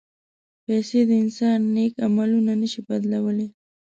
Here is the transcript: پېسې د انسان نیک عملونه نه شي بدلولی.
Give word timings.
پېسې 0.65 0.99
د 1.09 1.11
انسان 1.23 1.59
نیک 1.75 1.93
عملونه 2.07 2.53
نه 2.61 2.67
شي 2.71 2.81
بدلولی. 2.87 3.47